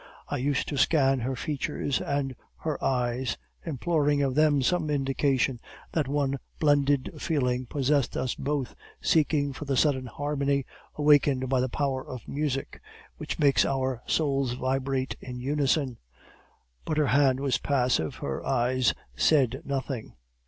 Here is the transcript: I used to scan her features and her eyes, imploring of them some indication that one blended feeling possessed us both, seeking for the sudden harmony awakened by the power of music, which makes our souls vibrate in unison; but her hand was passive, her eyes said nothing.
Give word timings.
I 0.29 0.37
used 0.37 0.67
to 0.69 0.77
scan 0.79 1.19
her 1.19 1.35
features 1.35 2.01
and 2.01 2.35
her 2.61 2.83
eyes, 2.83 3.37
imploring 3.63 4.23
of 4.23 4.33
them 4.33 4.63
some 4.63 4.89
indication 4.89 5.59
that 5.91 6.07
one 6.07 6.39
blended 6.59 7.11
feeling 7.19 7.67
possessed 7.67 8.17
us 8.17 8.33
both, 8.33 8.73
seeking 8.99 9.53
for 9.53 9.65
the 9.65 9.77
sudden 9.77 10.07
harmony 10.07 10.65
awakened 10.95 11.49
by 11.49 11.59
the 11.61 11.69
power 11.69 12.03
of 12.03 12.27
music, 12.27 12.81
which 13.17 13.37
makes 13.37 13.63
our 13.63 14.01
souls 14.07 14.53
vibrate 14.53 15.15
in 15.21 15.39
unison; 15.39 15.99
but 16.83 16.97
her 16.97 17.05
hand 17.05 17.39
was 17.39 17.59
passive, 17.59 18.15
her 18.15 18.43
eyes 18.43 18.95
said 19.15 19.61
nothing. 19.65 20.15